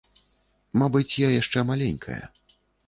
Мабыць, 0.83 1.19
я 1.27 1.31
яшчэ 1.41 1.59
маленькая. 1.73 2.23